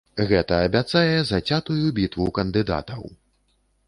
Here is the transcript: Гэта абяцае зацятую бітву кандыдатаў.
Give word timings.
Гэта 0.29 0.53
абяцае 0.67 1.11
зацятую 1.31 1.85
бітву 1.99 2.25
кандыдатаў. 2.39 3.03